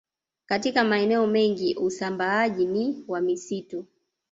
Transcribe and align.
Katika 0.45 0.83
maeneo 0.83 1.27
mengi 1.27 1.75
usambaaji 1.75 2.65
ni 2.65 3.03
wa 3.07 3.21
msimu 3.21 3.85